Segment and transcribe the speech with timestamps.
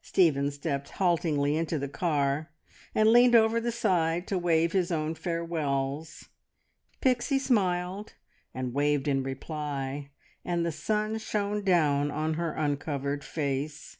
[0.00, 2.52] Stephen stepped haltingly into the car,
[2.94, 6.28] and leaned over the side to wave his own farewells.
[7.00, 8.14] Pixie smiled,
[8.54, 10.12] and waved in reply,
[10.44, 13.96] and the sun shone down on her uncovered face.